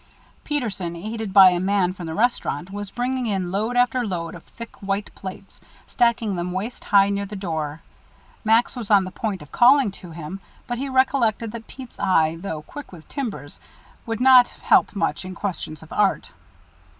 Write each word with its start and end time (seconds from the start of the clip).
Peterson, 0.43 0.95
aided 0.95 1.31
by 1.31 1.51
a 1.51 1.59
man 1.59 1.93
from 1.93 2.07
the 2.07 2.15
restaurant, 2.15 2.71
was 2.71 2.89
bringing 2.89 3.27
in 3.27 3.51
load 3.51 3.75
after 3.77 4.03
load 4.03 4.33
of 4.33 4.41
thick 4.41 4.75
white 4.77 5.13
plates, 5.13 5.61
stacking 5.85 6.33
them 6.35 6.51
waist 6.51 6.85
high 6.85 7.09
near 7.09 7.27
the 7.27 7.35
door. 7.35 7.83
Max 8.43 8.75
was 8.75 8.89
on 8.89 9.03
the 9.03 9.11
point 9.11 9.43
of 9.43 9.51
calling 9.51 9.91
to 9.91 10.09
him, 10.09 10.39
but 10.65 10.79
he 10.79 10.89
recollected 10.89 11.51
that 11.51 11.67
Pete's 11.67 11.99
eye, 11.99 12.35
though 12.39 12.63
quick 12.63 12.91
with 12.91 13.07
timbers, 13.09 13.59
would 14.07 14.19
not 14.19 14.47
help 14.47 14.95
much 14.95 15.23
in 15.23 15.35
questions 15.35 15.83
of 15.83 15.93
art. 15.93 16.31